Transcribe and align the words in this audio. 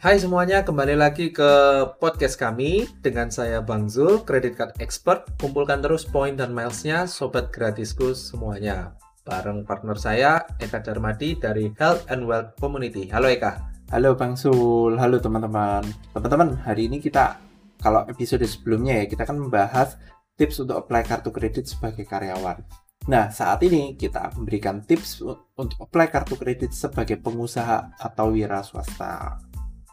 Hai 0.00 0.16
semuanya, 0.16 0.64
kembali 0.64 0.96
lagi 0.96 1.28
ke 1.28 1.52
podcast 2.00 2.40
kami 2.40 2.88
dengan 3.04 3.28
saya 3.28 3.60
Bang 3.60 3.84
Zul, 3.84 4.24
Credit 4.24 4.56
Card 4.56 4.72
Expert. 4.80 5.28
Kumpulkan 5.36 5.84
terus 5.84 6.08
poin 6.08 6.32
dan 6.32 6.56
milesnya, 6.56 7.04
sobat 7.04 7.52
gratisku 7.52 8.16
semuanya. 8.16 8.96
Bareng 9.28 9.60
partner 9.68 10.00
saya, 10.00 10.40
Eka 10.56 10.80
Darmadi 10.80 11.36
dari 11.36 11.76
Health 11.76 12.08
and 12.08 12.24
Wealth 12.24 12.56
Community. 12.56 13.12
Halo 13.12 13.28
Eka. 13.28 13.60
Halo 13.92 14.16
Bang 14.16 14.40
Sul, 14.40 14.96
halo 14.96 15.20
teman-teman. 15.20 15.84
Teman-teman, 16.16 16.56
hari 16.64 16.88
ini 16.88 16.96
kita, 16.96 17.36
kalau 17.76 18.08
episode 18.08 18.48
sebelumnya 18.48 19.04
ya, 19.04 19.04
kita 19.04 19.28
akan 19.28 19.52
membahas 19.52 20.00
tips 20.32 20.64
untuk 20.64 20.80
apply 20.80 21.04
kartu 21.04 21.28
kredit 21.28 21.68
sebagai 21.68 22.08
karyawan. 22.08 22.56
Nah, 23.04 23.28
saat 23.28 23.60
ini 23.68 24.00
kita 24.00 24.32
memberikan 24.32 24.80
tips 24.80 25.20
untuk 25.60 25.76
apply 25.76 26.08
kartu 26.08 26.40
kredit 26.40 26.72
sebagai 26.72 27.20
pengusaha 27.20 28.00
atau 28.00 28.32
wira 28.32 28.64
swasta 28.64 29.49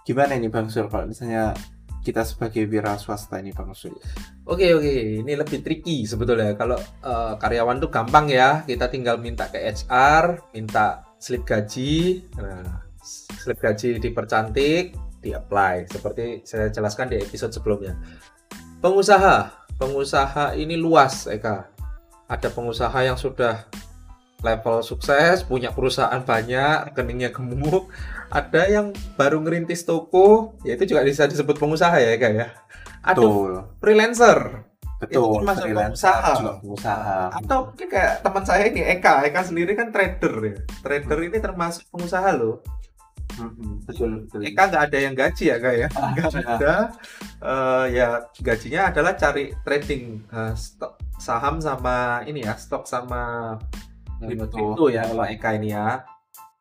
gimana 0.07 0.39
ini 0.39 0.47
Bang 0.47 0.71
Sul 0.71 0.87
kalau 0.87 1.03
misalnya 1.03 1.51
kita 1.99 2.23
sebagai 2.23 2.63
wira 2.71 2.95
swasta 2.95 3.43
ini 3.43 3.51
Bang 3.51 3.75
Sul? 3.75 3.91
Oke 4.47 4.71
oke, 4.71 5.19
ini 5.19 5.35
lebih 5.35 5.59
tricky 5.59 6.07
sebetulnya. 6.07 6.55
Kalau 6.55 6.79
uh, 7.03 7.35
karyawan 7.35 7.83
tuh 7.83 7.91
gampang 7.91 8.31
ya, 8.31 8.63
kita 8.63 8.87
tinggal 8.87 9.19
minta 9.19 9.51
ke 9.51 9.59
HR, 9.59 10.55
minta 10.55 11.03
slip 11.19 11.43
gaji, 11.43 12.23
nah 12.39 12.87
slip 13.03 13.59
gaji 13.59 13.99
dipercantik, 13.99 14.95
di 15.19 15.35
apply 15.35 15.91
seperti 15.91 16.47
saya 16.47 16.71
jelaskan 16.71 17.11
di 17.11 17.19
episode 17.19 17.51
sebelumnya. 17.51 17.99
Pengusaha, 18.79 19.67
pengusaha 19.75 20.55
ini 20.55 20.79
luas 20.79 21.27
Eka. 21.27 21.67
Ada 22.31 22.47
pengusaha 22.47 22.95
yang 23.03 23.19
sudah 23.19 23.67
level 24.45 24.85
sukses, 24.85 25.41
punya 25.43 25.73
perusahaan 25.73 26.21
banyak, 26.21 26.93
rekeningnya 26.93 27.33
gemuk. 27.33 27.89
Ada 28.27 28.61
yang 28.67 28.91
baru 29.15 29.39
ngerintis 29.39 29.87
toko, 29.87 30.59
ya 30.67 30.75
itu 30.75 30.83
juga 30.83 31.03
bisa 31.07 31.23
disebut 31.27 31.55
pengusaha 31.55 31.95
ya, 31.95 32.19
kayak 32.19 32.33
ya. 32.35 32.47
Ada 33.03 33.23
Betul. 33.23 33.51
freelancer. 33.79 34.67
Betul, 34.97 35.13
itu 35.13 35.37
termasuk 35.39 35.65
pengusaha. 35.69 36.31
Juga 36.41 36.53
pengusaha. 36.57 37.19
Atau 37.37 37.57
mungkin 37.69 37.87
kayak 37.87 38.13
teman 38.25 38.43
saya 38.43 38.63
ini 38.65 38.81
Eka, 38.81 39.13
Eka 39.29 39.41
sendiri 39.45 39.77
kan 39.77 39.93
trader 39.93 40.35
ya. 40.41 40.55
Trader 40.81 41.19
ini 41.21 41.37
termasuk 41.37 41.85
pengusaha 41.93 42.29
loh. 42.33 42.65
betul, 43.85 44.25
betul. 44.25 44.41
Eka 44.41 44.63
nggak 44.65 44.83
ada 44.89 44.97
yang 44.97 45.13
gaji 45.13 45.43
ya 45.53 45.57
kak 45.61 45.75
ya, 45.77 45.87
nggak 45.93 46.33
ada. 46.41 46.75
Uh, 47.37 47.85
ya 47.93 48.07
gajinya 48.41 48.89
adalah 48.89 49.13
cari 49.13 49.53
trading 49.61 50.25
uh, 50.33 50.57
stok 50.57 50.97
saham 51.21 51.61
sama 51.61 52.25
ini 52.25 52.41
ya, 52.41 52.57
stok 52.57 52.89
sama 52.89 53.53
itu 54.25 54.89
ya 54.89 55.05
kalau 55.05 55.25
Eka 55.29 55.53
ini 55.53 55.69
ya. 55.69 56.01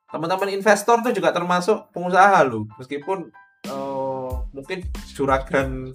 Teman-teman 0.06 0.54
investor 0.54 1.02
tuh 1.02 1.12
juga 1.12 1.34
termasuk 1.34 1.90
pengusaha 1.90 2.46
loh. 2.46 2.70
Meskipun 2.78 3.30
uh, 3.70 4.32
mungkin 4.54 4.86
juragan 5.12 5.90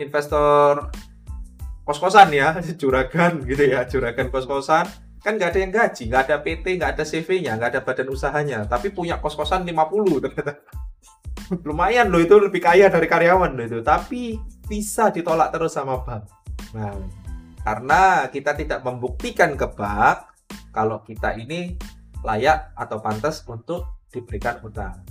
investor 0.00 0.88
kos-kosan 1.84 2.32
ya, 2.32 2.56
juragan 2.80 3.44
gitu 3.44 3.64
ya, 3.68 3.84
juragan 3.84 4.32
kos-kosan 4.32 4.88
kan 5.24 5.40
nggak 5.40 5.56
ada 5.56 5.60
yang 5.64 5.72
gaji, 5.72 6.02
nggak 6.12 6.22
ada 6.28 6.36
PT, 6.44 6.64
nggak 6.76 6.90
ada 7.00 7.04
CV-nya, 7.08 7.56
nggak 7.56 7.70
ada 7.72 7.80
badan 7.80 8.12
usahanya, 8.12 8.58
tapi 8.68 8.92
punya 8.92 9.16
kos-kosan 9.16 9.64
50 9.64 10.20
ternyata. 10.20 10.60
Lumayan 11.68 12.12
loh 12.12 12.20
itu 12.20 12.36
lebih 12.36 12.60
kaya 12.60 12.92
dari 12.92 13.08
karyawan 13.08 13.56
loh 13.56 13.64
itu, 13.64 13.80
tapi 13.80 14.36
bisa 14.68 15.08
ditolak 15.08 15.48
terus 15.48 15.72
sama 15.72 16.04
bank. 16.04 16.28
Nah, 16.76 16.92
karena 17.64 18.28
kita 18.28 18.52
tidak 18.52 18.84
membuktikan 18.84 19.56
ke 19.56 19.64
bank, 19.72 20.28
kalau 20.76 21.00
kita 21.00 21.32
ini 21.40 21.72
layak 22.24 22.72
atau 22.74 22.98
pantas 22.98 23.44
untuk 23.44 24.08
diberikan 24.08 24.58
utang. 24.64 25.04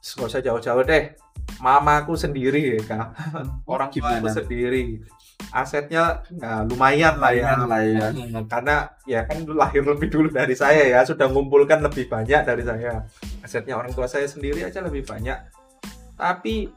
Gak 0.00 0.26
usah 0.30 0.40
jauh-jauh 0.40 0.86
deh. 0.86 1.12
Mamaku 1.60 2.16
sendiri 2.16 2.78
ya 2.78 2.80
kak. 2.86 3.06
Orang 3.72 3.92
tua 3.92 4.30
sendiri. 4.30 5.02
Asetnya 5.50 6.22
ya, 6.30 6.62
lumayan 6.64 7.20
lah 7.20 7.34
ya. 7.34 7.58
Lah 7.66 7.82
ya. 7.82 8.08
Karena 8.52 8.88
ya 9.04 9.26
kan 9.26 9.44
lahir 9.44 9.84
lebih 9.84 10.08
dulu 10.08 10.28
dari 10.32 10.56
saya 10.56 10.88
ya. 10.88 11.04
Sudah 11.04 11.28
mengumpulkan 11.28 11.84
lebih 11.84 12.08
banyak 12.08 12.46
dari 12.46 12.62
saya. 12.64 13.04
Asetnya 13.44 13.76
orang 13.76 13.92
tua 13.92 14.08
saya 14.08 14.24
sendiri 14.24 14.64
aja 14.64 14.80
lebih 14.80 15.04
banyak. 15.04 15.36
Tapi 16.16 16.70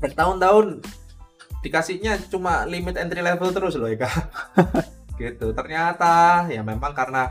bertahun-tahun 0.00 0.80
dikasihnya 1.60 2.32
cuma 2.32 2.64
limit 2.64 2.96
entry 2.96 3.20
level 3.20 3.52
terus 3.52 3.76
loh 3.76 3.90
ya 3.90 4.00
kak. 4.00 4.16
gitu 5.20 5.52
ternyata 5.52 6.48
ya 6.48 6.64
memang 6.64 6.96
karena 6.96 7.28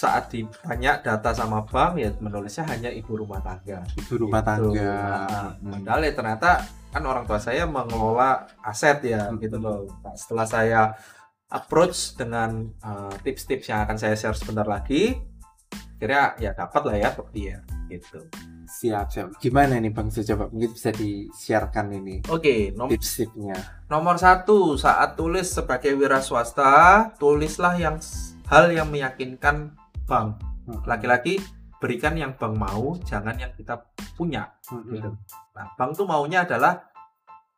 saat 0.00 0.32
ditanya 0.32 0.96
data 1.04 1.36
sama 1.36 1.60
bank 1.68 2.00
ya 2.00 2.08
menulisnya 2.24 2.64
hanya 2.72 2.88
ibu 2.88 3.20
rumah 3.20 3.44
tangga 3.44 3.84
ibu 4.00 4.14
rumah 4.16 4.40
gitu. 4.40 4.48
tangga 4.48 4.96
nah, 4.96 5.48
hmm. 5.60 5.72
padahal 5.76 6.00
ya 6.08 6.12
ternyata 6.16 6.50
kan 6.88 7.02
orang 7.04 7.24
tua 7.28 7.36
saya 7.36 7.68
mengelola 7.68 8.48
aset 8.64 9.04
ya 9.04 9.28
hmm. 9.28 9.36
gitu 9.44 9.60
loh 9.60 9.84
nah, 10.00 10.16
setelah 10.16 10.46
saya 10.48 10.80
approach 11.52 12.16
dengan 12.16 12.72
uh, 12.80 13.12
tips-tips 13.20 13.68
yang 13.68 13.84
akan 13.84 14.00
saya 14.00 14.16
share 14.16 14.32
sebentar 14.32 14.64
lagi 14.64 15.20
kira 16.00 16.32
ya 16.40 16.56
dapat 16.56 16.82
lah 16.88 16.96
ya 16.96 17.08
seperti 17.12 17.40
ya 17.52 17.58
gitu 17.92 18.24
Siap, 18.70 19.10
siap. 19.10 19.34
Gimana 19.42 19.82
nih 19.82 19.90
Bang 19.90 20.14
Coba 20.14 20.46
mungkin 20.46 20.70
bisa 20.70 20.94
di-sharekan 20.94 21.90
ini. 21.90 22.22
Oke, 22.30 22.70
nomor 22.70 22.94
tips-tipsnya. 22.94 23.58
Nomor 23.90 24.14
satu, 24.14 24.78
saat 24.78 25.18
tulis 25.18 25.50
sebagai 25.50 25.98
wira 25.98 26.22
swasta, 26.22 27.10
tulislah 27.18 27.74
yang 27.74 27.98
hal 28.46 28.70
yang 28.70 28.86
meyakinkan 28.86 29.74
bank. 30.10 30.42
Hmm. 30.66 30.82
Laki-laki 30.82 31.38
berikan 31.78 32.18
yang 32.18 32.34
bank 32.34 32.58
mau, 32.58 32.98
jangan 33.06 33.38
yang 33.38 33.54
kita 33.54 33.78
punya. 34.18 34.50
Hmm. 34.66 34.82
Gitu. 34.90 35.10
Nah, 35.54 35.66
bank 35.78 35.94
tuh 35.94 36.10
maunya 36.10 36.42
adalah 36.42 36.90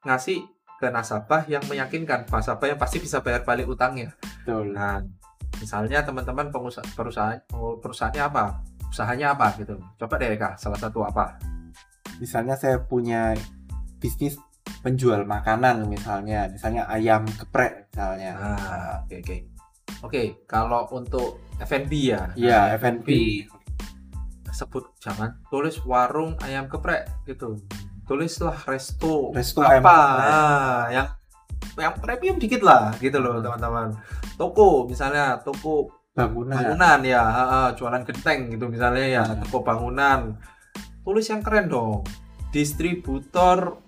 ngasih 0.05 0.45
ke 0.77 0.93
nasabah 0.93 1.49
yang 1.49 1.65
meyakinkan, 1.65 2.29
nasabah 2.29 2.69
yang 2.69 2.79
pasti 2.79 3.01
bisa 3.01 3.25
bayar 3.25 3.49
balik 3.49 3.65
utangnya. 3.65 4.13
Betul. 4.45 4.77
Nah, 4.77 5.01
misalnya 5.57 6.05
teman-teman 6.05 6.53
pengusaha 6.53 6.85
perusahaan 6.93 7.41
perusahaannya 7.81 8.23
apa? 8.29 8.45
usahanya 8.93 9.33
apa 9.33 9.57
gitu 9.57 9.81
coba 9.97 10.21
deh 10.21 10.37
kak 10.37 10.61
salah 10.61 10.77
satu 10.77 11.01
apa 11.01 11.41
misalnya 12.21 12.53
saya 12.61 12.77
punya 12.85 13.33
bisnis 13.97 14.37
penjual 14.85 15.25
makanan 15.25 15.89
misalnya 15.89 16.45
misalnya 16.53 16.85
ayam 16.93 17.25
geprek 17.25 17.89
misalnya 17.89 18.37
ah 18.37 19.01
oke 19.01 19.09
okay, 19.09 19.17
oke 19.17 19.25
okay. 19.25 19.41
Oke 20.03 20.47
kalau 20.51 20.85
untuk 20.93 21.41
F&B 21.63 21.93
ya. 22.13 22.35
Iya 22.35 22.75
F&B 22.77 23.09
sebut 24.53 24.85
jangan. 25.01 25.41
Tulis 25.49 25.81
warung 25.89 26.37
ayam 26.45 26.69
geprek 26.69 27.09
gitu. 27.25 27.57
Tulislah 28.05 28.55
resto. 28.69 29.33
Resto 29.33 29.65
apa? 29.65 29.99
nah, 30.21 30.85
yang 30.93 31.09
yang 31.81 31.97
premium 31.97 32.37
dikit 32.37 32.61
lah 32.61 32.93
gitu 33.01 33.17
loh 33.19 33.41
teman-teman. 33.41 33.97
Toko 34.37 34.85
misalnya 34.85 35.41
toko 35.41 35.89
bangunan. 36.13 36.53
bangunan 36.53 37.01
ya 37.01 37.23
jualan 37.73 38.05
genteng 38.05 38.53
gitu 38.53 38.69
misalnya 38.69 39.07
ya 39.09 39.25
hmm. 39.25 39.49
toko 39.49 39.65
bangunan. 39.65 40.37
Tulis 41.03 41.27
yang 41.27 41.41
keren 41.41 41.73
dong. 41.73 42.05
Distributor 42.53 43.81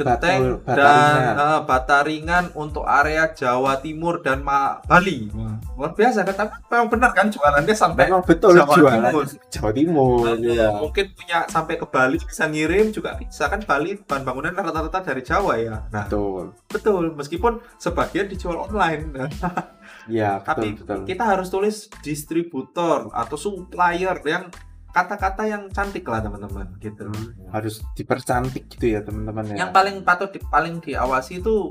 genteng 0.00 0.40
dan 0.64 1.36
uh, 1.36 1.60
bata 1.68 2.00
ringan 2.08 2.48
untuk 2.56 2.88
area 2.88 3.28
Jawa 3.36 3.76
Timur 3.84 4.24
dan 4.24 4.40
Ma 4.40 4.80
Bali. 4.88 5.28
Wah, 5.36 5.60
luar 5.76 5.92
biasa 5.92 6.24
kan 6.24 6.34
tapi 6.34 6.52
memang 6.72 6.88
benar 6.88 7.10
kan 7.12 7.28
jualannya 7.28 7.76
sampai 7.76 8.08
memang 8.08 8.24
betul 8.24 8.56
Jawa 8.56 8.74
jualan 8.74 9.12
Timur. 9.12 9.24
Jawa 9.52 9.70
Timur. 9.76 10.24
Nah, 10.24 10.36
ya. 10.40 10.68
Mungkin 10.80 11.06
punya 11.12 11.38
sampai 11.52 11.74
ke 11.76 11.86
Bali 11.86 12.16
bisa 12.16 12.44
ngirim 12.48 12.88
juga 12.88 13.20
bisa 13.20 13.52
kan 13.52 13.60
Bali 13.60 14.00
bahan 14.00 14.24
bangunan 14.24 14.56
rata-rata 14.56 15.04
dari 15.04 15.20
Jawa 15.20 15.52
ya. 15.60 15.76
Nah, 15.92 16.08
betul. 16.08 16.56
Betul, 16.70 17.04
meskipun 17.12 17.60
sebagian 17.76 18.26
dijual 18.26 18.66
online. 18.66 19.04
Ya, 20.08 20.42
Tapi 20.42 20.74
betul. 20.74 21.06
kita 21.06 21.22
harus 21.22 21.52
tulis 21.52 21.86
distributor 22.02 23.12
atau 23.14 23.36
supplier 23.36 24.16
yang 24.26 24.50
kata-kata 24.90 25.46
yang 25.46 25.62
cantik 25.70 26.02
lah 26.06 26.20
teman-teman 26.22 26.66
gitu. 26.82 27.06
Hmm, 27.06 27.50
harus 27.54 27.82
dipercantik 27.94 28.66
gitu 28.70 28.98
ya 28.98 29.00
teman-teman 29.06 29.54
ya. 29.54 29.66
Yang 29.66 29.70
paling 29.74 29.96
patut 30.02 30.30
di, 30.34 30.38
paling 30.42 30.82
diawasi 30.82 31.38
itu 31.38 31.70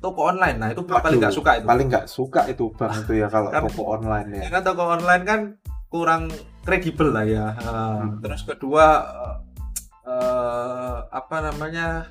toko 0.00 0.20
online. 0.32 0.58
Nah, 0.58 0.68
itu 0.72 0.82
paling 0.82 1.20
nggak 1.20 1.34
suka 1.34 1.50
itu. 1.60 1.66
Paling 1.68 1.86
nggak 1.92 2.06
suka 2.08 2.40
itu 2.48 2.64
Bang 2.74 2.92
itu 3.04 3.12
ya 3.20 3.28
kalau 3.28 3.48
toko 3.68 3.82
online 4.00 4.28
ya. 4.40 4.42
Karena 4.48 4.60
toko 4.64 4.82
online 4.96 5.24
kan 5.28 5.40
kurang 5.92 6.32
kredibel 6.64 7.12
lah 7.12 7.24
ya. 7.28 7.46
Hmm. 7.54 8.18
Terus 8.24 8.42
kedua 8.48 8.86
uh, 10.08 10.96
apa 11.12 11.36
namanya? 11.52 12.10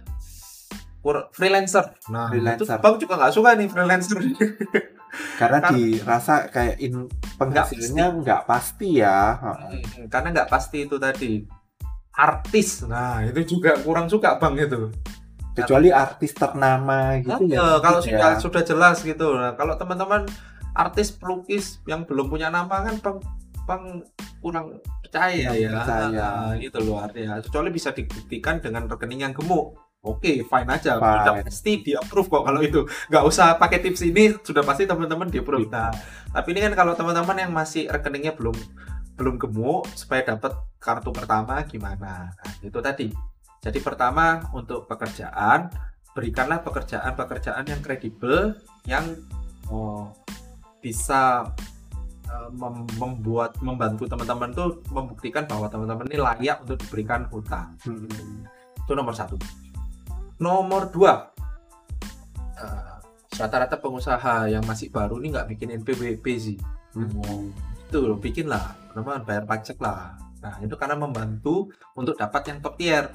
freelancer. 1.33 1.97
Nah, 2.13 2.29
freelancer. 2.29 2.61
itu 2.61 2.77
Bang 2.77 3.01
juga 3.01 3.17
nggak 3.17 3.33
suka 3.33 3.57
nih 3.57 3.67
freelancer. 3.73 4.21
karena 5.35 5.59
dirasa 5.71 6.47
kayak 6.47 6.75
in 6.79 7.07
penghasilannya 7.35 8.05
nggak 8.23 8.41
pasti 8.47 9.03
ya. 9.03 9.35
Hmm, 9.39 10.07
karena 10.07 10.27
nggak 10.31 10.49
pasti 10.49 10.87
itu 10.87 10.95
tadi. 10.95 11.43
Artis. 12.15 12.83
Nah 12.87 13.23
itu 13.27 13.57
juga 13.57 13.79
kurang 13.83 14.07
suka 14.07 14.39
bang 14.39 14.67
itu. 14.67 14.91
Kecuali 15.51 15.91
artis 15.91 16.31
ternama 16.31 17.19
gitu 17.19 17.43
ya, 17.51 17.59
ya 17.59 17.83
kalau 17.83 17.99
ya. 17.99 18.07
sudah 18.07 18.31
sudah 18.39 18.61
jelas 18.63 18.97
gitu. 19.03 19.35
Nah 19.35 19.55
kalau 19.59 19.75
teman-teman 19.75 20.23
artis 20.71 21.11
pelukis 21.11 21.83
yang 21.83 22.07
belum 22.07 22.31
punya 22.31 22.47
nama 22.47 22.87
kan 22.87 22.95
bang 23.03 23.17
bang 23.67 23.83
kurang 24.39 24.79
percaya 25.03 25.51
ya. 25.51 25.71
percaya. 25.83 26.23
Ah, 26.23 26.53
itu 26.55 26.79
luar 26.79 27.11
ya 27.11 27.43
kecuali 27.43 27.69
bisa 27.69 27.91
dibuktikan 27.91 28.63
dengan 28.63 28.87
rekening 28.87 29.27
yang 29.27 29.35
gemuk 29.35 29.75
Oke, 30.01 30.41
fine 30.41 30.69
aja. 30.69 30.97
Fine. 30.97 31.21
Udah 31.21 31.33
pasti 31.45 31.71
di 31.85 31.93
approve 31.93 32.25
kok 32.25 32.43
kalau 32.49 32.61
itu. 32.65 32.81
Nggak 33.13 33.23
usah 33.29 33.53
pakai 33.61 33.85
tips 33.85 34.01
ini, 34.01 34.33
sudah 34.41 34.65
pasti 34.65 34.89
teman-teman 34.89 35.29
di 35.29 35.37
approve. 35.37 35.69
Nah, 35.69 35.93
tapi 36.33 36.57
ini 36.57 36.65
kan 36.65 36.73
kalau 36.73 36.97
teman-teman 36.97 37.37
yang 37.37 37.53
masih 37.53 37.85
rekeningnya 37.85 38.33
belum 38.33 38.57
belum 39.13 39.37
gemuk 39.37 39.85
supaya 39.93 40.25
dapat 40.25 40.57
kartu 40.81 41.13
pertama 41.13 41.61
gimana? 41.69 42.33
Nah, 42.33 42.51
itu 42.65 42.81
tadi. 42.81 43.13
Jadi 43.61 43.77
pertama 43.77 44.41
untuk 44.57 44.89
pekerjaan, 44.89 45.69
berikanlah 46.17 46.65
pekerjaan-pekerjaan 46.65 47.69
yang 47.69 47.81
kredibel 47.85 48.57
yang 48.89 49.05
oh, 49.69 50.09
bisa 50.81 51.45
eh, 52.25 52.49
mem- 52.57 52.89
membuat 52.97 53.53
membantu 53.61 54.09
teman-teman 54.09 54.49
tuh 54.49 54.81
membuktikan 54.89 55.45
bahwa 55.45 55.69
teman-teman 55.69 56.09
ini 56.09 56.17
layak 56.17 56.65
untuk 56.65 56.81
diberikan 56.81 57.29
hutang 57.29 57.77
Hmm. 57.85 58.09
itu 58.81 58.91
nomor 58.97 59.13
satu 59.13 59.37
nomor 60.41 60.89
dua. 60.89 61.29
Eh, 62.57 62.93
rata-rata 63.37 63.77
pengusaha 63.77 64.49
yang 64.49 64.65
masih 64.65 64.89
baru 64.89 65.21
ini 65.21 65.37
nggak 65.37 65.47
bikin 65.53 65.69
NPWP 65.85 66.25
sih. 66.41 66.57
Hmm. 66.91 67.53
itu 67.87 67.99
loh 68.03 68.19
bikin 68.19 68.47
lah. 68.47 68.75
Teman 68.95 69.23
bayar 69.23 69.43
pajak 69.43 69.79
lah? 69.83 70.15
Nah 70.39 70.59
itu 70.63 70.75
karena 70.79 70.95
membantu 70.95 71.69
untuk 71.93 72.17
dapat 72.17 72.49
yang 72.49 72.57
top 72.63 72.75
tier. 72.79 73.11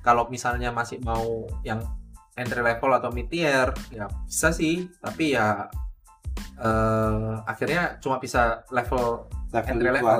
Kalau 0.00 0.28
misalnya 0.32 0.72
masih 0.72 1.00
mau 1.04 1.44
yang 1.64 1.84
entry 2.32 2.64
level 2.64 2.96
atau 2.96 3.12
mid 3.12 3.28
tier 3.28 3.68
ya 3.92 4.08
bisa 4.24 4.50
sih. 4.56 4.88
Tapi 5.04 5.36
ya 5.36 5.68
eh, 6.64 7.34
akhirnya 7.44 8.00
cuma 8.00 8.16
bisa 8.16 8.64
level 8.72 9.28
Level 9.50 9.70
entry 9.74 9.90
level. 9.90 10.18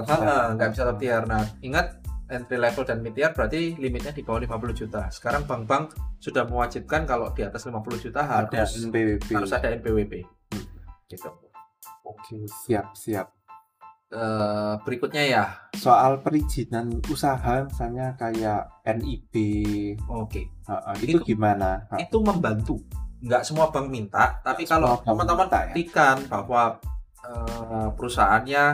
nggak 0.59 0.71
bisa 0.75 0.83
top 0.91 0.99
tier. 0.99 1.23
Nah 1.25 1.43
ingat 1.63 2.00
entry 2.31 2.57
level 2.57 2.83
dan 2.83 2.99
mid 2.99 3.13
tier 3.13 3.31
berarti 3.31 3.75
limitnya 3.75 4.11
di 4.11 4.23
bawah 4.23 4.41
50 4.41 4.73
juta 4.77 5.11
sekarang 5.11 5.45
bank-bank 5.45 5.93
sudah 6.17 6.47
mewajibkan 6.47 7.05
kalau 7.05 7.29
di 7.31 7.43
atas 7.43 7.63
50 7.63 7.77
juta 8.01 8.23
ada 8.23 8.47
harus 8.49 8.79
NPWP. 8.81 9.29
harus 9.35 9.51
ada 9.51 9.69
NPWP 9.73 10.15
Hmm. 10.51 10.67
gitu 11.07 11.31
Oke, 12.03 12.43
siap 12.65 12.91
siap. 12.93 13.31
Eh, 14.11 14.75
berikutnya 14.83 15.23
ya 15.23 15.45
Soal 15.73 16.19
perizinan 16.19 16.99
usaha 17.07 17.63
misalnya 17.63 18.19
kayak 18.19 18.67
NIB, 18.99 19.35
oke 20.09 20.43
uh, 20.67 20.91
uh, 20.91 20.95
itu 20.99 21.15
Itu- 21.15 21.23
gimana? 21.25 21.87
Uh, 21.87 22.03
itu 22.03 22.19
membantu 22.19 22.83
nggak 23.21 23.47
semua 23.47 23.71
bank 23.71 23.87
minta 23.87 24.43
tapi 24.43 24.67
Nggak 24.67 24.73
kalau 24.73 24.89
semua 24.89 24.99
bank 24.99 25.07
teman-teman 25.07 25.47
ya? 25.47 25.55
buktikan 25.71 26.17
bahwa 26.27 26.63
eh, 27.21 27.89
perusahaannya 27.95 28.65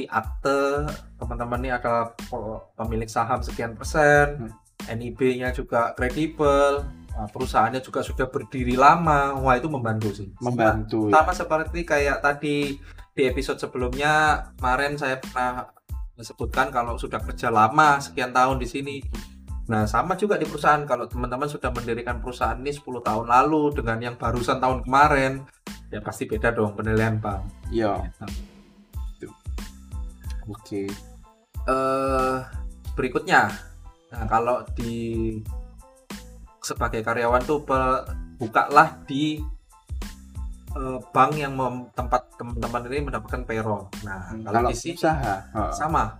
di 0.00 0.08
akte 0.08 0.88
teman-teman 1.14 1.60
ini 1.60 1.70
adalah 1.70 2.08
pe- 2.10 2.60
pemilik 2.74 3.06
saham 3.06 3.40
sekian 3.40 3.76
persen 3.76 4.48
Hmm. 4.80 4.96
NIB-nya 4.96 5.52
juga 5.52 5.92
kredibel 5.92 6.80
nah, 7.10 7.28
perusahaannya 7.28 7.78
juga 7.78 8.00
sudah 8.00 8.26
berdiri 8.26 8.74
lama 8.74 9.36
wah 9.36 9.52
itu 9.52 9.68
membantu 9.68 10.08
sih 10.10 10.32
membantu. 10.40 11.06
ya. 11.06 11.20
sama 11.20 11.32
seperti 11.32 11.84
kayak 11.84 12.18
tadi 12.18 12.80
di 13.10 13.22
episode 13.22 13.60
sebelumnya 13.60 14.12
kemarin 14.56 14.96
saya 14.96 15.20
pernah 15.20 15.68
sebutkan 16.18 16.68
kalau 16.68 16.96
sudah 16.96 17.20
kerja 17.20 17.48
lama 17.48 17.96
sekian 17.98 18.32
tahun 18.32 18.56
di 18.56 18.64
sini 18.64 18.96
nah 19.66 19.84
sama 19.84 20.16
juga 20.16 20.34
di 20.34 20.48
perusahaan 20.48 20.82
kalau 20.82 21.04
teman-teman 21.04 21.46
sudah 21.46 21.68
mendirikan 21.70 22.18
perusahaan 22.18 22.56
ini 22.56 22.72
10 22.72 22.82
tahun 23.04 23.26
lalu 23.26 23.76
dengan 23.76 24.00
yang 24.00 24.16
barusan 24.16 24.58
tahun 24.58 24.82
kemarin 24.82 25.44
ya 25.88 26.00
pasti 26.00 26.24
beda 26.24 26.50
dong 26.50 26.72
penilaian 26.72 27.20
bank 27.20 27.44
Iya. 27.68 28.00
Oke. 30.50 30.90
eh 31.64 32.36
berikutnya. 32.98 33.46
Nah 34.10 34.22
kalau 34.26 34.66
di 34.74 35.38
sebagai 36.60 37.00
karyawan 37.00 37.42
tuh 37.46 37.62
bukalah 38.36 39.00
di 39.06 39.38
eh, 40.70 40.98
bank 41.14 41.32
yang 41.38 41.54
mem- 41.54 41.90
tempat 41.94 42.30
teman-teman 42.38 42.82
ini 42.90 42.98
mendapatkan 43.10 43.42
payroll. 43.46 43.86
Nah 44.06 44.34
kalau 44.44 44.66
Kalau 44.66 44.70
di 44.70 44.76
sini 44.76 44.96
usaha, 44.98 45.34
uh, 45.54 45.70
sama. 45.70 46.18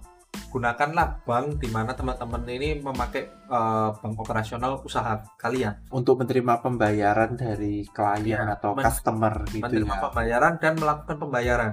Gunakanlah 0.50 1.22
bank 1.26 1.62
di 1.62 1.70
mana 1.70 1.94
teman-teman 1.94 2.42
ini 2.50 2.78
memakai 2.82 3.22
eh, 3.26 3.88
bank 3.94 4.14
operasional 4.18 4.82
usaha 4.82 5.22
kalian. 5.38 5.86
Untuk 5.94 6.18
menerima 6.22 6.58
pembayaran 6.62 7.38
dari 7.38 7.86
klien 7.90 8.38
Iya, 8.42 8.58
atau 8.58 8.74
men- 8.74 8.82
customer 8.82 9.34
gitu 9.50 9.62
menerima 9.62 9.94
ya. 9.94 10.02
pembayaran 10.10 10.52
dan 10.58 10.72
melakukan 10.78 11.16
pembayaran 11.18 11.70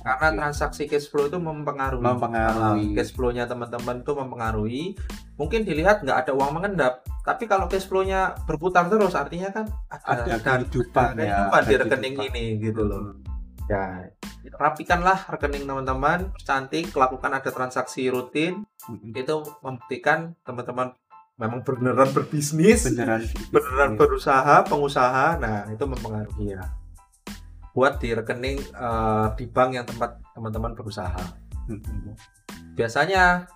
karena 0.00 0.26
Oke. 0.32 0.36
transaksi 0.40 0.82
cash 0.88 1.12
flow 1.12 1.28
itu 1.28 1.36
mempengaruhi 1.36 2.00
Mempengaruhi. 2.04 2.96
Cash 2.96 3.12
flow-nya 3.12 3.44
teman-teman 3.44 4.00
itu 4.00 4.12
mempengaruhi 4.16 4.84
mungkin 5.36 5.64
dilihat 5.64 6.04
nggak 6.04 6.18
ada 6.28 6.32
uang 6.36 6.56
mengendap 6.56 7.04
tapi 7.24 7.44
kalau 7.44 7.68
cash 7.68 7.84
flow-nya 7.88 8.32
berputar 8.48 8.88
terus 8.88 9.12
artinya 9.12 9.52
kan 9.52 9.68
ada, 9.88 10.24
Ada 10.24 10.36
kehidupan 10.40 11.16
ada 11.16 11.20
ya. 11.20 11.28
kehidupan 11.28 11.62
di 11.64 11.74
rekening 11.80 12.14
ini 12.32 12.44
gitu 12.60 12.82
loh 12.84 13.16
ya 13.68 14.08
rapikanlah 14.56 15.28
rekening 15.30 15.64
teman-teman 15.68 16.32
cantik 16.42 16.90
lakukan 16.96 17.30
ada 17.32 17.48
transaksi 17.52 18.08
rutin 18.08 18.64
Mm-mm. 18.88 19.12
itu 19.14 19.36
membuktikan 19.60 20.32
teman-teman 20.44 20.96
memang 21.40 21.64
beneran 21.64 22.08
berbisnis 22.12 22.84
Beneran. 22.88 23.24
beneran 23.48 23.90
berusaha 23.96 24.64
pengusaha 24.68 25.40
nah 25.40 25.64
itu 25.72 25.84
mempengaruhi 25.88 26.56
ya 26.56 26.64
buat 27.74 28.02
di 28.02 28.14
rekening 28.14 28.58
eh, 28.60 29.26
di 29.38 29.44
bank 29.46 29.70
yang 29.76 29.86
tempat 29.86 30.18
teman-teman 30.34 30.74
berusaha 30.74 31.22
Mm-mm. 31.70 32.14
biasanya 32.74 33.46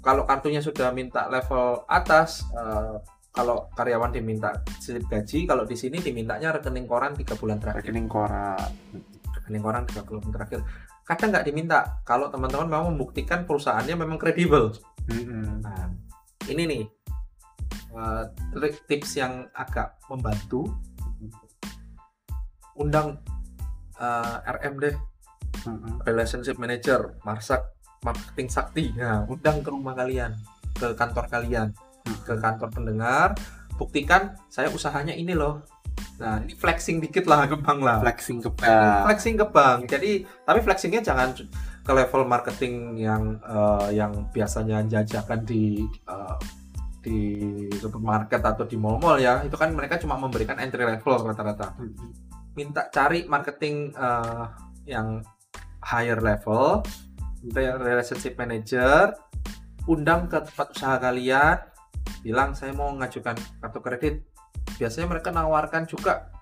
kalau 0.00 0.22
kartunya 0.24 0.62
sudah 0.62 0.94
minta 0.94 1.26
level 1.28 1.84
atas 1.90 2.46
eh, 2.54 2.96
kalau 3.36 3.68
karyawan 3.76 4.16
diminta 4.16 4.64
slip 4.80 5.04
gaji 5.12 5.44
kalau 5.44 5.68
di 5.68 5.76
sini 5.76 6.00
dimintanya 6.00 6.56
rekening 6.56 6.88
koran 6.88 7.12
tiga 7.12 7.36
bulan 7.36 7.60
terakhir 7.60 7.92
Rekening 7.92 8.08
koran. 8.08 8.70
rekening 9.36 9.62
koran 9.62 9.84
tiga 9.84 10.02
bulan 10.08 10.24
terakhir 10.32 10.60
kadang 11.06 11.28
nggak 11.30 11.46
diminta 11.46 12.00
kalau 12.02 12.32
teman-teman 12.32 12.66
mau 12.66 12.84
membuktikan 12.88 13.44
perusahaannya 13.44 13.94
memang 13.94 14.16
kredibel 14.16 14.72
Mm-mm. 15.06 15.62
Nah, 15.62 15.86
ini 16.50 16.62
nih 16.66 16.82
eh, 17.94 18.22
trik 18.54 18.74
tips 18.90 19.18
yang 19.18 19.46
agak 19.54 19.94
membantu. 20.10 20.66
Undang 22.76 23.20
eh, 24.00 24.36
RM 24.60 24.74
deh, 24.80 24.94
Mm-mm. 25.66 26.04
relationship 26.04 26.56
manager, 26.60 27.16
marsak, 27.24 27.76
marketing 28.04 28.48
sakti. 28.52 28.84
Nah, 28.94 29.24
undang 29.26 29.64
ke 29.64 29.68
rumah 29.72 29.96
kalian, 29.96 30.36
ke 30.76 30.94
kantor 30.94 31.26
kalian, 31.26 31.68
ke 32.22 32.34
kantor 32.38 32.68
pendengar. 32.70 33.34
Buktikan 33.76 34.36
saya 34.48 34.72
usahanya 34.72 35.12
ini 35.12 35.36
loh. 35.36 35.64
Nah, 36.16 36.40
ini 36.40 36.56
flexing 36.56 37.00
dikit 37.00 37.28
lah 37.28 37.44
ke 37.44 37.56
bank 37.60 37.80
lah. 37.84 38.00
Flexing 38.00 38.40
ke 38.40 38.48
bank. 38.52 39.04
Flexing 39.08 39.36
ke 39.36 39.46
bank. 39.52 39.78
Jadi, 39.88 40.24
tapi 40.48 40.58
flexingnya 40.64 41.04
jangan 41.04 41.36
ke 41.86 41.92
level 41.92 42.24
marketing 42.24 42.96
yang 42.96 43.36
eh, 43.44 44.00
yang 44.00 44.12
biasanya 44.32 44.80
jajakan 44.88 45.44
di 45.44 45.84
eh, 45.84 46.36
di 47.06 47.18
supermarket 47.78 48.42
atau 48.42 48.64
di 48.64 48.80
mall-mall 48.80 49.20
ya. 49.20 49.44
Itu 49.44 49.60
kan 49.60 49.70
mereka 49.76 50.00
cuma 50.00 50.16
memberikan 50.16 50.56
entry 50.56 50.88
level 50.88 51.20
rata-rata. 51.20 51.76
Minta 52.56 52.88
cari 52.88 53.28
marketing 53.28 53.92
eh, 53.92 54.44
yang 54.88 55.20
higher 55.84 56.18
level, 56.18 56.82
re- 57.52 57.78
relationship 57.78 58.34
manager, 58.40 59.14
undang 59.86 60.26
ke 60.26 60.42
tempat 60.42 60.66
usaha 60.74 60.96
kalian, 60.98 61.60
bilang 62.26 62.56
saya 62.58 62.74
mau 62.74 62.90
ngajukan 62.96 63.38
kartu 63.62 63.80
kredit. 63.84 64.14
Biasanya 64.80 65.06
mereka 65.06 65.30
nawarkan 65.30 65.86
juga 65.86 66.32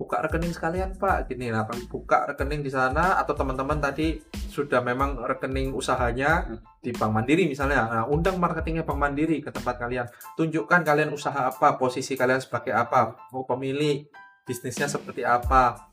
buka 0.00 0.24
rekening 0.24 0.56
sekalian 0.56 0.96
pak. 0.96 1.28
Gini 1.28 1.52
lah 1.52 1.68
buka 1.92 2.32
rekening 2.32 2.64
di 2.64 2.72
sana 2.72 3.20
atau 3.20 3.36
teman-teman 3.36 3.76
tadi 3.84 4.16
sudah 4.32 4.80
memang 4.80 5.20
rekening 5.20 5.76
usahanya 5.76 6.48
di 6.80 6.88
Bank 6.96 7.12
Mandiri 7.12 7.44
misalnya 7.44 7.84
nah, 7.84 8.04
undang 8.08 8.40
marketingnya 8.40 8.88
Bank 8.88 8.96
Mandiri 8.96 9.44
ke 9.44 9.52
tempat 9.52 9.76
kalian. 9.76 10.08
Tunjukkan 10.40 10.80
kalian 10.80 11.12
usaha 11.12 11.52
apa 11.52 11.76
posisi 11.76 12.16
kalian 12.16 12.40
sebagai 12.40 12.72
apa 12.72 13.28
mau 13.28 13.44
pemilik 13.44 14.08
bisnisnya 14.44 14.86
seperti 14.90 15.22
apa 15.22 15.88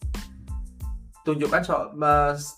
tunjukkan 1.27 1.62
soal 1.63 1.86
mas 1.96 2.58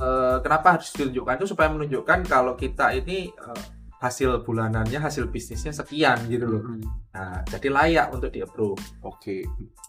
eh, 0.00 0.38
kenapa 0.40 0.80
harus 0.80 0.92
ditunjukkan 0.94 1.40
itu 1.42 1.46
supaya 1.52 1.68
menunjukkan 1.72 2.24
kalau 2.24 2.56
kita 2.56 2.92
ini 2.96 3.28
eh, 3.30 3.62
hasil 3.96 4.44
bulanannya 4.44 5.00
hasil 5.00 5.32
bisnisnya 5.32 5.72
sekian 5.72 6.20
gitu 6.28 6.44
loh 6.44 6.62
Mm-mm. 6.64 6.84
nah 7.16 7.40
jadi 7.48 7.68
layak 7.72 8.12
untuk 8.12 8.28
di 8.28 8.44
approve 8.44 8.80
Oke. 9.26 9.42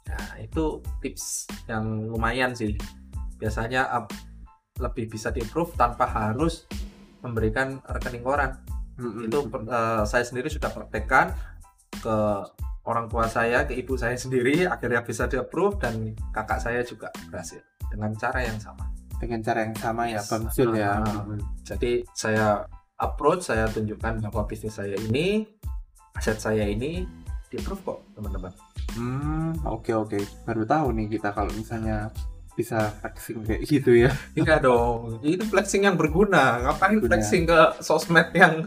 Nah, 0.07 0.39
itu 0.41 0.79
tips 1.03 1.45
yang 1.69 2.09
lumayan 2.09 2.55
sih. 2.57 2.73
Biasanya 3.37 3.85
up, 3.91 4.09
lebih 4.81 5.13
bisa 5.13 5.29
di-improve 5.29 5.77
tanpa 5.77 6.09
harus 6.09 6.65
memberikan 7.21 7.77
rekening 7.85 8.25
koran. 8.25 8.57
Mm-mm. 8.97 9.29
Itu 9.29 9.45
eh, 9.45 10.03
saya 10.09 10.23
sendiri 10.25 10.49
sudah 10.49 10.73
praktekkan 10.73 11.37
ke 12.01 12.17
orang 12.87 13.11
tua 13.11 13.27
saya, 13.27 13.67
ke 13.67 13.75
ibu 13.75 13.99
saya 13.99 14.15
sendiri, 14.15 14.63
akhirnya 14.63 15.03
bisa 15.03 15.27
di-approve 15.27 15.75
dan 15.83 16.15
kakak 16.31 16.59
saya 16.63 16.81
juga 16.87 17.11
berhasil 17.27 17.59
dengan 17.91 18.15
cara 18.15 18.41
yang 18.47 18.57
sama. 18.57 18.87
dengan 19.17 19.41
cara 19.41 19.65
yang 19.65 19.73
sama 19.73 20.05
ya. 20.05 20.21
Bang 20.29 20.45
Zul 20.53 20.77
ya. 20.77 21.01
Ah, 21.01 21.25
Jadi 21.65 22.05
saya 22.13 22.69
approach 23.01 23.49
saya 23.49 23.69
tunjukkan 23.69 24.25
bahwa 24.29 24.45
bisnis 24.49 24.77
saya 24.77 24.97
ini 24.97 25.45
aset 26.17 26.41
saya 26.41 26.65
ini 26.65 27.05
di 27.47 27.55
approve 27.61 27.81
kok 27.85 27.99
teman-teman 28.17 28.51
hmm 28.97 29.61
oke 29.69 29.85
okay, 29.85 29.93
oke 29.93 30.17
okay. 30.17 30.21
baru 30.43 30.65
tahu 30.65 30.87
nih 30.97 31.07
kita 31.13 31.29
kalau 31.31 31.53
misalnya 31.53 32.09
bisa 32.57 32.89
flexing 32.97 33.45
kayak 33.45 33.61
gitu 33.69 33.93
ya 33.93 34.09
Iya 34.39 34.57
dong 34.57 35.21
itu 35.21 35.45
flexing 35.45 35.85
yang 35.85 35.93
berguna 35.93 36.65
ngapain 36.65 36.97
Guna. 36.97 37.13
flexing 37.13 37.45
ke 37.45 37.59
sosmed 37.85 38.33
yang 38.33 38.65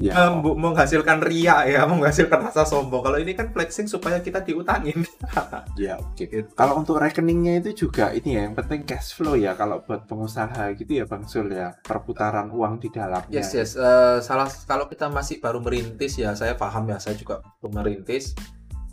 ya. 0.00 0.32
um, 0.32 0.40
menghasilkan 0.56 1.20
ria 1.20 1.68
ya 1.68 1.84
menghasilkan 1.84 2.48
rasa 2.48 2.64
sombong 2.64 3.04
kalau 3.04 3.20
ini 3.20 3.36
kan 3.36 3.52
flexing 3.52 3.84
supaya 3.84 4.24
kita 4.24 4.40
diutangin 4.40 5.04
ya 5.76 6.00
oke 6.00 6.16
okay. 6.16 6.26
gitu. 6.32 6.48
kalau 6.56 6.80
untuk 6.80 6.96
rekeningnya 6.96 7.60
itu 7.60 7.86
juga 7.86 8.16
ini 8.16 8.40
ya 8.40 8.48
yang 8.48 8.56
penting 8.56 8.88
cash 8.88 9.12
flow 9.12 9.36
ya 9.36 9.52
kalau 9.52 9.84
buat 9.84 10.08
pengusaha 10.08 10.72
gitu 10.80 11.04
ya 11.04 11.04
Bang 11.04 11.28
Sul 11.28 11.52
ya 11.52 11.76
perputaran 11.84 12.48
uang 12.48 12.80
di 12.80 12.88
dalamnya 12.88 13.36
yes 13.36 13.52
yes 13.52 13.70
uh, 13.76 14.24
salah 14.24 14.48
kalau 14.64 14.88
kita 14.88 15.12
masih 15.12 15.44
baru 15.44 15.60
merintis 15.60 16.16
ya 16.16 16.32
saya 16.32 16.56
paham 16.56 16.88
ya 16.88 16.96
saya 16.96 17.20
juga 17.20 17.44
baru 17.60 17.84
merintis 17.84 18.32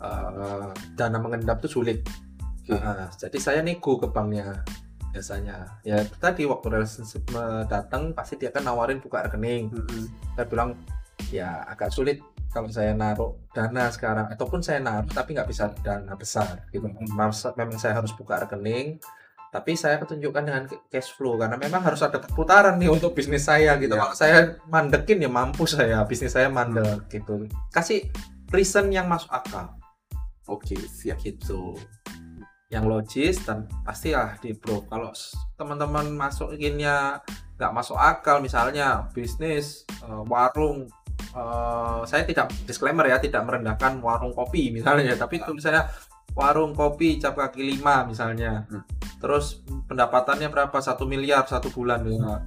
uh, 0.04 0.68
dana 0.92 1.16
mengendap 1.16 1.64
itu 1.64 1.80
sulit 1.80 2.04
Nah, 2.68 3.12
jadi 3.12 3.38
saya 3.40 3.60
nego 3.60 4.00
ke 4.00 4.08
banknya 4.08 4.64
biasanya. 5.14 5.78
Ya 5.86 6.02
tadi 6.18 6.42
waktu 6.48 6.66
relationship 6.74 7.22
datang 7.70 8.10
pasti 8.16 8.34
dia 8.34 8.50
akan 8.50 8.64
nawarin 8.66 8.98
buka 8.98 9.22
rekening. 9.22 9.70
-hmm. 9.70 10.04
Saya 10.34 10.46
bilang 10.50 10.74
ya 11.30 11.62
agak 11.70 11.94
sulit 11.94 12.18
kalau 12.50 12.66
saya 12.70 12.94
naruh 12.94 13.38
dana 13.54 13.90
sekarang 13.94 14.26
ataupun 14.34 14.62
saya 14.62 14.82
naruh 14.82 15.10
tapi 15.10 15.38
nggak 15.38 15.46
bisa 15.46 15.70
dana 15.86 16.18
besar 16.18 16.66
gitu. 16.74 16.90
Memang 17.14 17.78
saya 17.78 17.94
harus 17.94 18.10
buka 18.16 18.42
rekening 18.42 18.98
tapi 19.54 19.78
saya 19.78 20.02
ketunjukkan 20.02 20.42
dengan 20.42 20.66
cash 20.90 21.14
flow 21.14 21.38
karena 21.38 21.54
memang 21.54 21.78
harus 21.78 22.02
ada 22.02 22.18
perputaran 22.18 22.74
nih 22.74 22.90
untuk 22.90 23.14
bisnis 23.14 23.46
saya 23.46 23.78
gitu. 23.78 23.94
Ya. 23.94 24.02
Kalau 24.02 24.14
saya 24.18 24.38
mandekin 24.66 25.22
ya 25.22 25.30
mampu 25.30 25.62
saya 25.70 26.02
bisnis 26.02 26.34
saya 26.34 26.50
mandek 26.50 27.06
gitu. 27.06 27.46
Kasih 27.70 28.10
reason 28.50 28.90
yang 28.90 29.06
masuk 29.06 29.30
akal. 29.30 29.78
Oke, 30.50 30.74
siap 30.74 31.22
gitu 31.22 31.78
yang 32.74 32.90
logis 32.90 33.46
dan 33.46 33.70
pastilah 33.86 34.34
di 34.42 34.52
pro 34.58 34.82
kalau 34.90 35.14
teman-teman 35.54 36.10
masukinnya 36.10 37.22
nggak 37.54 37.70
masuk 37.70 37.94
akal 37.94 38.42
misalnya 38.42 39.06
bisnis 39.14 39.86
uh, 40.02 40.26
warung 40.26 40.90
uh, 41.38 42.02
saya 42.02 42.26
tidak 42.26 42.50
disclaimer 42.66 43.06
ya 43.06 43.22
tidak 43.22 43.46
merendahkan 43.46 44.02
warung 44.02 44.34
kopi 44.34 44.74
misalnya 44.74 45.14
tapi 45.14 45.38
itu 45.38 45.54
misalnya 45.54 45.86
warung 46.34 46.74
kopi 46.74 47.22
cap 47.22 47.38
kaki 47.38 47.62
lima 47.62 48.04
misalnya. 48.04 48.66
Hmm. 48.68 48.82
terus 49.22 49.64
pendapatannya 49.88 50.52
berapa? 50.52 50.76
Satu 50.82 51.08
miliar 51.08 51.46
satu 51.48 51.72
bulan. 51.72 52.04
Ya 52.04 52.42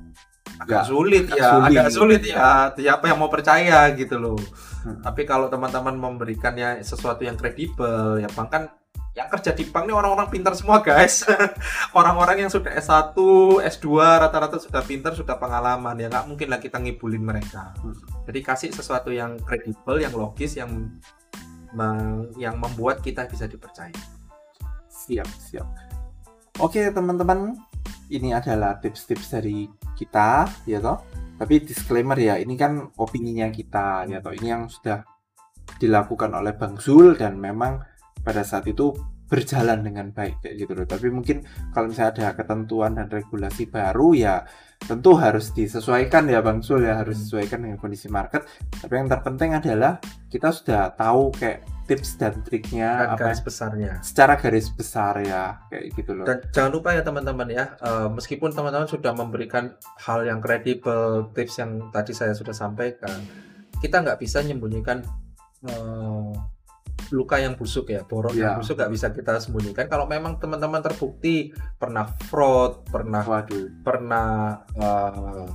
agak 0.57 0.89
sulit 0.89 1.25
ya 1.29 1.53
sulit. 1.53 1.69
agak 1.69 1.87
sulit 1.93 2.21
ya 2.25 2.73
siapa 2.73 3.05
yang 3.09 3.17
mau 3.21 3.31
percaya 3.31 3.87
gitu 3.95 4.19
loh. 4.19 4.37
Hmm. 4.83 5.01
tapi 5.01 5.25
kalau 5.27 5.49
teman-teman 5.51 5.95
memberikannya 5.97 6.81
sesuatu 6.85 7.25
yang 7.25 7.35
kredibel 7.35 8.21
ya 8.21 8.29
bang 8.31 8.47
kan 8.49 8.63
yang 9.17 9.33
kerja 9.33 9.49
di 9.49 9.65
bank 9.65 9.89
ini 9.89 9.97
orang-orang 9.97 10.29
pintar 10.29 10.53
semua 10.53 10.77
guys. 10.85 11.25
Orang-orang 11.97 12.45
yang 12.45 12.51
sudah 12.53 12.69
S1 12.77 13.17
S2 13.65 13.97
rata-rata 13.97 14.61
sudah 14.61 14.85
pintar 14.85 15.17
sudah 15.17 15.41
pengalaman. 15.41 15.97
Ya 15.97 16.05
nggak 16.05 16.29
mungkin 16.29 16.53
lah 16.53 16.61
kita 16.61 16.77
ngibulin 16.77 17.25
mereka. 17.25 17.73
Jadi 18.29 18.39
kasih 18.45 18.69
sesuatu 18.69 19.09
yang 19.09 19.41
kredibel 19.41 19.97
yang 19.97 20.13
logis 20.13 20.61
yang 20.61 20.69
yang 22.37 22.61
membuat 22.61 23.01
kita 23.01 23.25
bisa 23.25 23.49
dipercaya. 23.49 23.97
Siap 24.85 25.25
siap. 25.41 25.65
Oke 26.61 26.85
teman-teman. 26.93 27.57
Ini 28.07 28.37
adalah 28.37 28.77
tips-tips 28.77 29.33
dari 29.33 29.65
kita 29.97 30.45
ya 30.69 30.77
toh. 30.77 31.01
Tapi 31.41 31.65
disclaimer 31.65 32.15
ya 32.21 32.37
ini 32.37 32.53
kan 32.53 32.93
opininya 33.01 33.49
kita 33.49 34.05
ya 34.05 34.21
toh. 34.21 34.37
Ini 34.37 34.45
yang 34.45 34.69
sudah 34.69 35.01
dilakukan 35.81 36.37
oleh 36.37 36.53
Bang 36.53 36.77
Zul 36.77 37.17
dan 37.17 37.41
memang 37.41 37.96
pada 38.27 38.43
saat 38.43 38.67
itu 38.67 38.91
berjalan 39.27 39.83
dengan 39.83 40.11
baik 40.11 40.43
kayak 40.43 40.55
gitu 40.55 40.71
loh. 40.75 40.87
Tapi 40.87 41.07
mungkin 41.11 41.43
kalau 41.71 41.91
misalnya 41.91 42.11
ada 42.15 42.27
ketentuan 42.35 42.95
dan 42.95 43.07
regulasi 43.11 43.67
baru 43.67 44.15
ya 44.15 44.35
tentu 44.77 45.17
harus 45.19 45.51
disesuaikan 45.51 46.29
ya 46.31 46.39
Bang 46.39 46.63
Sul 46.63 46.87
ya 46.87 46.99
harus 46.99 47.19
hmm. 47.19 47.21
disesuaikan 47.23 47.59
dengan 47.63 47.77
kondisi 47.79 48.07
market. 48.07 48.47
Tapi 48.71 48.91
yang 48.95 49.11
terpenting 49.11 49.55
adalah 49.55 49.99
kita 50.31 50.51
sudah 50.51 50.95
tahu 50.95 51.31
kayak 51.35 51.63
tips 51.87 52.19
dan 52.19 52.39
triknya 52.43 52.91
dan 53.03 53.09
apa 53.15 53.19
garis 53.31 53.43
besarnya. 53.43 53.91
Secara 54.03 54.35
garis 54.39 54.67
besar 54.71 55.19
ya 55.23 55.59
kayak 55.71 55.83
gitu 55.95 56.11
loh. 56.15 56.25
Dan 56.27 56.37
jangan 56.51 56.71
lupa 56.71 56.89
ya 56.95 57.03
teman-teman 57.03 57.47
ya 57.51 57.65
uh, 57.83 58.07
meskipun 58.11 58.51
teman-teman 58.55 58.87
sudah 58.87 59.11
memberikan 59.11 59.75
hal 60.03 60.23
yang 60.23 60.39
kredibel 60.39 61.31
tips 61.35 61.59
yang 61.59 61.91
tadi 61.91 62.15
saya 62.15 62.31
sudah 62.31 62.55
sampaikan, 62.55 63.23
kita 63.79 64.03
nggak 64.03 64.19
bisa 64.19 64.43
menyembunyikan 64.43 65.03
uh, 65.67 66.31
luka 67.11 67.39
yang 67.39 67.55
busuk 67.55 67.91
ya, 67.91 68.03
borok 68.03 68.35
ya. 68.35 68.53
yang 68.53 68.63
busuk 68.63 68.75
nggak 68.75 68.91
bisa 68.91 69.07
kita 69.13 69.39
sembunyikan. 69.39 69.85
Kalau 69.87 70.05
memang 70.09 70.39
teman-teman 70.41 70.83
terbukti 70.83 71.51
pernah 71.79 72.07
fraud, 72.27 72.87
pernah 72.87 73.23
Waduh. 73.23 73.83
pernah 73.83 74.27
uh, 74.75 75.47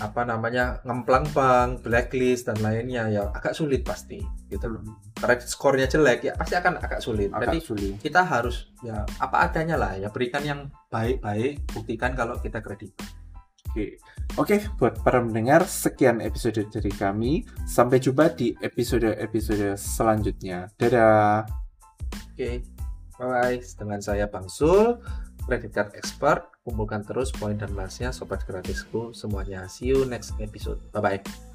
apa 0.00 0.24
namanya 0.24 0.80
ngemplang 0.88 1.28
bank, 1.36 1.84
blacklist 1.84 2.48
dan 2.48 2.56
lainnya 2.64 3.12
ya 3.12 3.28
agak 3.36 3.52
sulit 3.52 3.84
pasti 3.84 4.16
gitu 4.48 4.66
loh. 4.72 4.80
Karena 5.12 5.36
skornya 5.44 5.86
jelek 5.86 6.20
ya 6.24 6.32
pasti 6.34 6.56
akan 6.56 6.80
agak 6.80 7.04
sulit. 7.04 7.28
Agak 7.28 7.52
Jadi 7.52 7.58
sulit. 7.60 7.92
kita 8.00 8.24
harus 8.24 8.72
ya 8.80 9.04
apa 9.20 9.44
adanya 9.44 9.76
lah 9.76 9.92
ya 10.00 10.08
berikan 10.08 10.40
yang 10.40 10.72
baik-baik, 10.88 11.60
buktikan 11.76 12.16
kalau 12.16 12.40
kita 12.40 12.64
kredibel. 12.64 13.19
Oke. 13.70 14.02
Oke, 14.38 14.56
buat 14.78 14.98
para 15.02 15.22
mendengar, 15.22 15.62
sekian 15.66 16.18
episode 16.18 16.66
dari 16.70 16.90
kami. 16.90 17.46
Sampai 17.66 18.02
jumpa 18.02 18.34
di 18.34 18.54
episode-episode 18.58 19.78
selanjutnya. 19.78 20.70
Dadah. 20.74 21.46
Oke. 22.34 22.66
Bye-bye. 23.14 23.58
Dengan 23.78 24.00
saya 24.02 24.26
Bang 24.26 24.50
Sul, 24.50 24.98
credit 25.46 25.70
card 25.70 25.90
expert. 25.94 26.50
Kumpulkan 26.66 27.02
terus 27.06 27.30
poin 27.30 27.54
dan 27.58 27.70
masnya 27.74 28.10
sobat 28.10 28.42
gratisku 28.46 29.14
semuanya. 29.14 29.66
See 29.70 29.90
you 29.90 30.02
next 30.06 30.34
episode. 30.42 30.78
Bye-bye. 30.90 31.49